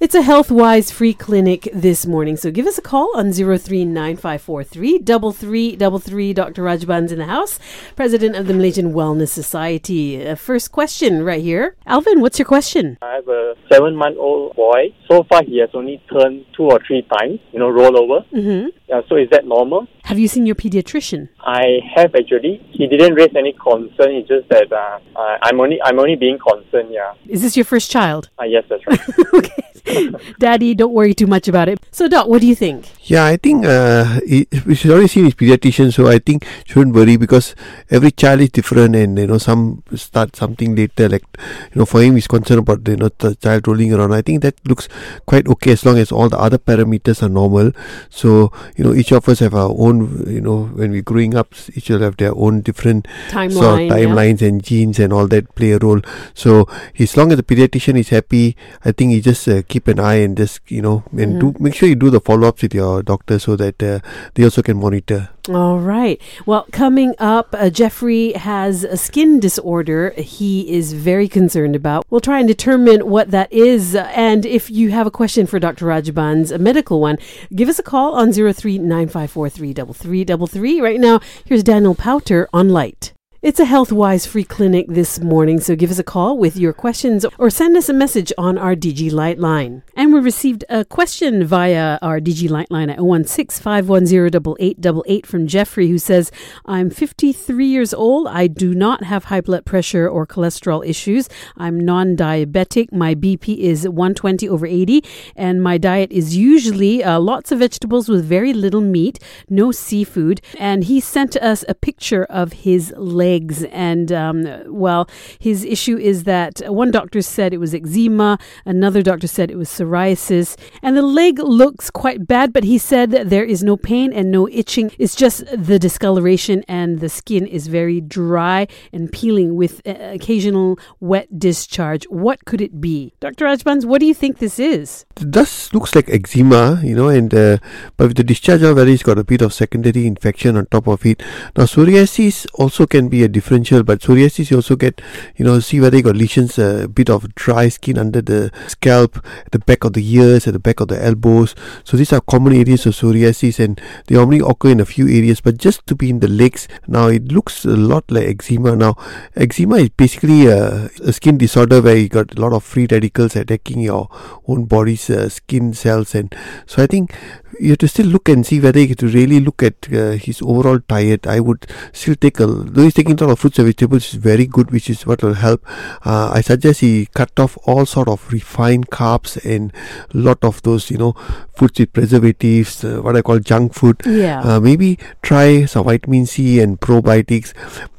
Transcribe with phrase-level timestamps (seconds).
[0.00, 6.32] It's a HealthWise free clinic this morning, so give us a call on 039543 3333.
[6.34, 6.62] Dr.
[6.62, 7.58] Rajbans in the house,
[7.96, 10.24] president of the Malaysian Wellness Society.
[10.24, 11.74] Uh, first question right here.
[11.84, 12.96] Alvin, what's your question?
[13.02, 14.94] I have a seven month old boy.
[15.10, 18.24] So far, he has only turned two or three times, you know, roll over.
[18.32, 18.68] Mm-hmm.
[18.88, 19.88] Yeah, so is that normal?
[20.04, 21.28] Have you seen your pediatrician?
[21.40, 22.64] I have actually.
[22.70, 24.12] He didn't raise any concern.
[24.14, 26.90] It's just that uh, uh, I'm only I'm only being concerned.
[26.92, 27.14] Yeah.
[27.26, 28.30] Is this your first child?
[28.40, 29.00] Uh, yes, that's right.
[29.34, 29.64] okay.
[30.38, 31.80] Daddy, don't worry too much about it.
[31.90, 32.86] So, Doc, what do you think?
[33.04, 36.94] Yeah, I think uh, it, we should already seen his pediatrician, so I think shouldn't
[36.94, 37.54] worry because
[37.90, 41.08] every child is different, and you know some start something later.
[41.08, 41.24] Like
[41.72, 44.12] you know, for him, he's concerned about you know the child rolling around.
[44.12, 44.88] I think that looks
[45.24, 47.72] quite okay as long as all the other parameters are normal.
[48.10, 50.24] So you know, each of us have our own.
[50.28, 53.52] You know, when we're growing up, each will have their own different Timeline.
[53.52, 53.92] sort of yeah.
[53.94, 56.02] timelines and genes and all that play a role.
[56.34, 60.00] So as long as the pediatrician is happy, I think he just uh, keep an
[60.00, 62.74] eye and just you know and do make sure you do the follow ups with
[62.74, 64.00] your doctor so that uh,
[64.34, 65.30] they also can monitor.
[65.48, 66.20] All right.
[66.44, 72.04] Well, coming up, uh, Jeffrey has a skin disorder he is very concerned about.
[72.10, 73.94] We'll try and determine what that is.
[73.94, 75.86] uh, And if you have a question for Dr.
[75.86, 77.16] Rajbans, a medical one,
[77.54, 80.82] give us a call on 0395433333.
[80.82, 83.14] Right now, here's Daniel Powter on Lite.
[83.40, 87.24] It's a HealthWise free clinic this morning, so give us a call with your questions
[87.38, 89.84] or send us a message on our Digi Lite line.
[89.94, 95.86] And we received a question via our Digi Lite line at 016 510 from Jeffrey,
[95.86, 96.32] who says,
[96.66, 98.26] I'm 53 years old.
[98.26, 101.28] I do not have high blood pressure or cholesterol issues.
[101.56, 102.90] I'm non diabetic.
[102.92, 105.04] My BP is 120 over 80,
[105.36, 110.40] and my diet is usually uh, lots of vegetables with very little meat, no seafood.
[110.58, 112.92] And he sent us a picture of his
[113.28, 113.56] legs.
[113.88, 114.36] And, um,
[114.84, 115.02] well,
[115.48, 118.30] his issue is that one doctor said it was eczema,
[118.64, 120.48] another doctor said it was psoriasis,
[120.82, 124.48] and the leg looks quite bad, but he said there is no pain and no
[124.60, 124.90] itching.
[124.98, 125.36] It's just
[125.68, 132.04] the discoloration, and the skin is very dry and peeling with uh, occasional wet discharge.
[132.24, 133.12] What could it be?
[133.20, 133.44] Dr.
[133.46, 135.04] Rajbans, what do you think this is?
[135.36, 137.58] Does looks like eczema, you know, and uh,
[137.96, 141.04] but with the discharge whether it's got a bit of secondary infection on top of
[141.04, 141.22] it.
[141.56, 145.00] Now psoriasis also can be a differential, but psoriasis you also get,
[145.36, 149.16] you know, see whether you got lesions, a bit of dry skin under the scalp,
[149.44, 151.54] at the back of the ears, at the back of the elbows.
[151.84, 155.40] So these are common areas of psoriasis, and they only occur in a few areas.
[155.40, 158.76] But just to be in the legs, now it looks a lot like eczema.
[158.76, 158.96] Now
[159.36, 163.36] eczema is basically a, a skin disorder where you got a lot of free radicals
[163.36, 164.08] attacking your
[164.46, 166.34] own body's uh, skin cells, and
[166.66, 167.14] so I think
[167.60, 170.12] you have to still look and see whether you have to really look at uh,
[170.12, 171.26] his overall diet.
[171.26, 174.14] I would still take a though he's taking a lot of fruits and vegetables, is
[174.14, 175.64] very good, which is what will help.
[176.06, 179.72] Uh, I suggest he cut off all sort of refined carbs and
[180.12, 181.12] lot of those you know
[181.56, 184.00] foods with preservatives, uh, what I call junk food.
[184.04, 184.40] Yeah.
[184.40, 187.52] Uh, maybe try some vitamin C and probiotics,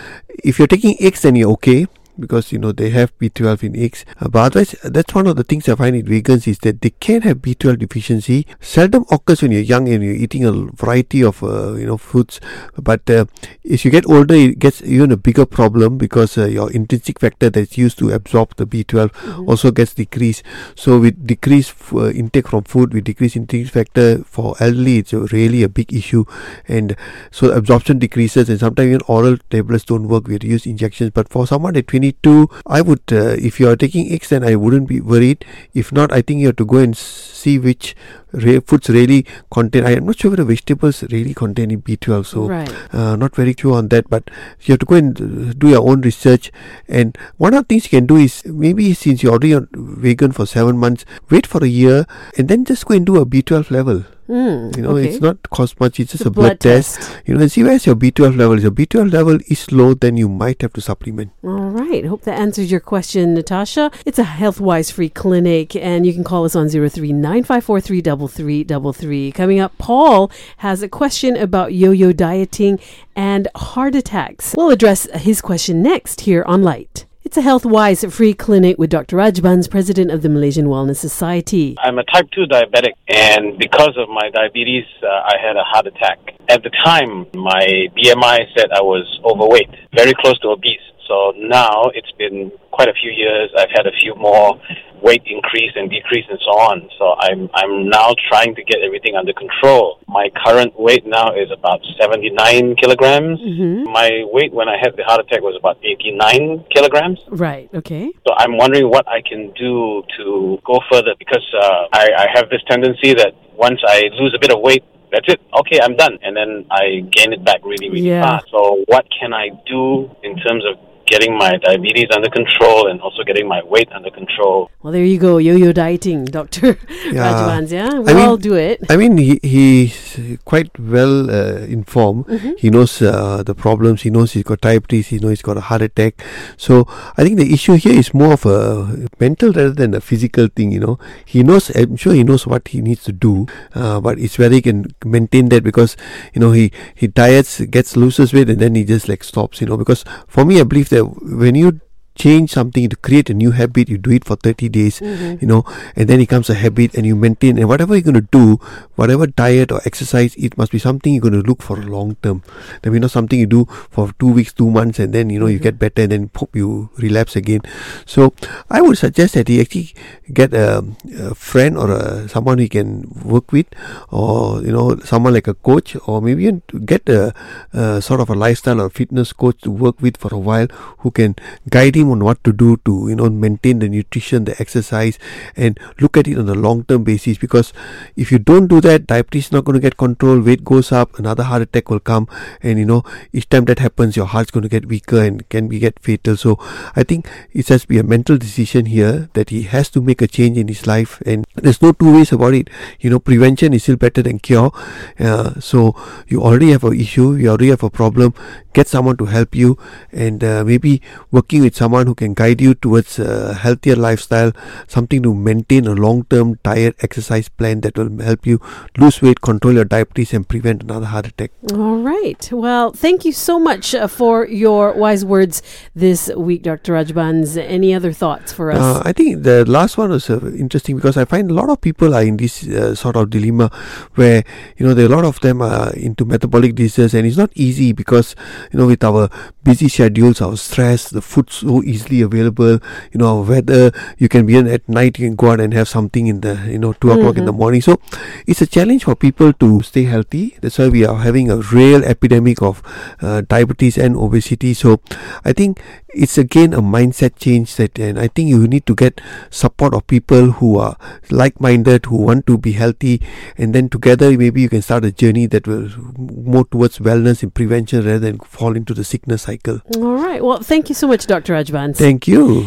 [0.44, 1.88] If you're taking eggs, then you're okay
[2.18, 4.04] because you know they have B12 in eggs.
[4.20, 6.90] Uh, but otherwise, that's one of the things I find in vegans is that they
[6.90, 8.46] can have B12 deficiency.
[8.60, 12.40] Seldom occurs when you're young and you're eating a variety of uh, you know foods.
[12.76, 13.26] But uh,
[13.70, 17.50] as you get older, it gets even a bigger problem because uh, your intrinsic factor
[17.50, 20.42] that's used to absorb the B12 also gets decreased.
[20.74, 25.12] So with decreased f- uh, intake from food, with decreased intrinsic factor for elderly, it's
[25.12, 26.24] a really a big issue,
[26.66, 26.96] and
[27.30, 30.26] so absorption decreases, and sometimes even oral tablets don't work.
[30.26, 31.10] We use injections.
[31.10, 34.56] But for someone at 22, I would, uh, if you are taking eggs, then I
[34.56, 35.44] wouldn't be worried.
[35.74, 37.94] If not, I think you have to go and see which
[38.32, 39.84] re- foods really contain.
[39.84, 42.94] I am not sure whether vegetables really contain B12, so right.
[42.94, 44.08] uh, not very sure on that.
[44.08, 44.30] But
[44.62, 46.50] you have to go and uh, do your own research.
[46.88, 50.32] And one of the things you can do is maybe since you're already on vegan
[50.32, 52.06] for seven months, wait for a year
[52.36, 54.04] and then just go and do a B12 level.
[54.28, 55.08] Mm, You know, okay.
[55.08, 55.98] it's not cost much.
[55.98, 56.96] It's just a blood, test.
[57.00, 57.16] test.
[57.26, 58.56] You know, and see where's your B12 level.
[58.56, 61.32] If your B12 level is low, then you might have to supplement.
[61.42, 62.04] All right.
[62.04, 63.90] Hope that answers your question, Natasha.
[64.04, 69.34] It's a health-wise free clinic, and you can call us on 0395433333.
[69.34, 72.78] Coming up, Paul has a question about yo-yo dieting
[73.16, 74.54] and heart attacks.
[74.56, 77.06] We'll address his question next here on Lite.
[77.28, 79.18] It's a health-wise free clinic with Dr.
[79.18, 81.76] Rajbans, president of the Malaysian Wellness Society.
[81.78, 85.86] I'm a type 2 diabetic, and because of my diabetes, uh, I had a heart
[85.88, 86.18] attack.
[86.48, 90.80] At the time, my BMI said I was overweight, very close to obese.
[91.08, 93.50] So now it's been quite a few years.
[93.56, 94.60] I've had a few more
[95.02, 96.88] weight increase and decrease and so on.
[96.98, 99.98] So I'm I'm now trying to get everything under control.
[100.06, 103.40] My current weight now is about 79 kilograms.
[103.40, 103.90] Mm-hmm.
[103.90, 107.18] My weight when I had the heart attack was about 89 kilograms.
[107.28, 107.68] Right.
[107.74, 108.10] Okay.
[108.26, 112.50] So I'm wondering what I can do to go further because uh, I, I have
[112.50, 115.40] this tendency that once I lose a bit of weight, that's it.
[115.60, 116.18] Okay, I'm done.
[116.22, 118.22] And then I gain it back really, really Yeah.
[118.22, 118.46] fast.
[118.50, 120.76] So what can I do in terms of
[121.08, 124.70] getting my diabetes under control and also getting my weight under control?
[124.82, 125.38] Well, there you go.
[125.38, 126.78] Yo-yo dieting, Dr.
[127.08, 127.24] Yeah.
[127.32, 127.70] Rajbans.
[127.72, 127.98] Yeah.
[128.00, 128.80] We I mean- all do it.
[128.90, 132.26] I mean, he he's quite well uh, informed.
[132.26, 132.52] Mm-hmm.
[132.58, 134.02] He knows uh, the problems.
[134.02, 135.08] He knows he's got diabetes.
[135.08, 136.22] He knows he's got a heart attack.
[136.56, 136.86] So
[137.16, 140.72] I think the issue here is more of a mental rather than a physical thing.
[140.72, 141.70] You know, he knows.
[141.74, 144.86] I'm sure he knows what he needs to do, uh, but it's whether he can
[145.04, 145.96] maintain that because
[146.34, 149.60] you know he he diets, gets loses weight, and then he just like stops.
[149.60, 151.80] You know, because for me, I believe that when you
[152.18, 155.36] change something to create a new habit you do it for 30 days mm-hmm.
[155.40, 155.64] you know
[155.96, 158.58] and then it becomes a habit and you maintain and whatever you're going to do
[158.96, 162.42] whatever diet or exercise it must be something you're going to look for long term.
[162.82, 165.46] That means not something you do for two weeks two months and then you know
[165.46, 165.86] you get mm-hmm.
[165.86, 167.62] better and then pop you relapse again.
[168.06, 168.34] So
[168.70, 169.94] i would suggest that he actually
[170.32, 170.84] get a,
[171.18, 173.66] a friend or a, someone he can work with
[174.10, 177.32] or you know someone like a coach or maybe even to get a,
[177.72, 180.66] a sort of a lifestyle or fitness coach to work with for a while
[180.98, 181.34] who can
[181.70, 185.18] guide him on what to do to you know maintain the nutrition the exercise
[185.56, 187.38] and look at it on a long term basis.
[187.38, 187.72] Because
[188.16, 191.18] if you don't do that diabetes is not going to get control weight goes up
[191.18, 192.28] another heart attack will come
[192.62, 195.68] and you know each time that happens your heart's going to get weaker and can
[195.68, 196.36] be get fatal.
[196.36, 196.58] So
[196.96, 200.22] i think it has to be a mental decision here that he has to make
[200.22, 202.68] a change in his life and there's no two ways about it.
[203.00, 204.72] You know prevention is still better than cure.
[205.18, 205.94] Uh, so
[206.28, 208.34] you already have an issue you already have a problem.
[208.72, 209.78] Get someone to help you
[210.12, 214.52] and uh, maybe working with someone who can guide you towards a healthier lifestyle
[214.86, 218.60] something to maintain a long term diet exercise plan that will help you
[218.96, 222.48] lose weight control your diabetes and prevent another heart attack All right.
[222.52, 225.62] Well, thank you so much uh, for your wise words
[225.94, 226.92] this week, Dr.
[226.94, 227.56] Rajbans.
[227.56, 228.78] Any other thoughts for us?
[228.78, 231.80] Uh, I think the last one was uh, interesting because I find a lot of
[231.80, 233.70] people are in this uh, sort of dilemma
[234.14, 234.44] where
[234.76, 237.50] you know there are a lot of them are into metabolic diseases and it's not
[237.54, 238.34] easy because
[238.72, 239.28] you know with our
[239.62, 242.78] busy schedules, our stress, the food so easily available,
[243.12, 245.72] you know, our weather, you can be in at night, you can go out and
[245.72, 247.80] have something in the you know 2 o'clock in the morning.
[247.80, 248.00] So
[248.46, 250.56] it's a challenge for people to stay healthy.
[250.60, 252.82] That's why we are having a real epidemic of
[253.20, 254.74] uh, diabetes and obesity.
[254.74, 255.00] So
[255.44, 255.80] I think
[256.10, 260.06] it's again a mindset change that and I think you need to get support of
[260.06, 260.96] people who are
[261.30, 263.20] like minded who want to be healthy
[263.56, 267.54] and then together maybe you can start a journey that will more towards wellness and
[267.54, 269.80] prevention rather than fall into the sickness cycle.
[269.96, 270.42] All right.
[270.42, 271.52] Well, thank you so much, Dr.
[271.54, 271.96] Rajbans.
[271.96, 272.66] Thank you.